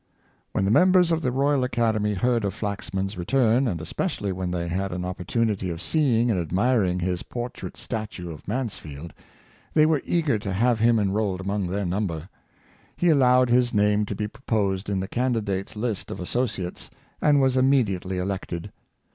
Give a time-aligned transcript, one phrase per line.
[0.53, 4.67] "When the members of the Royal Academy heard of Flaxman's return, and especially when they
[4.67, 9.13] had an op portunity of seeing and admiring his portrait statue of Mansfield,
[9.75, 12.29] they were eager to have him enrolled among their number.
[12.97, 16.89] He allowed his name to be proposed in the candidates' list of associates,
[17.21, 18.71] and was immediately elected.